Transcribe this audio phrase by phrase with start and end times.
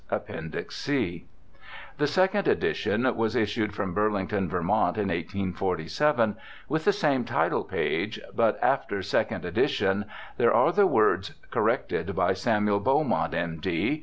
[0.09, 1.25] (Appendix C.)
[1.99, 4.57] The second edition was issued from Burlington, Vt.,
[4.97, 10.05] in 1847, with the same title page, but after Second Edition
[10.37, 13.99] there are the words, Corrected by Samuel Beaumont, M.D.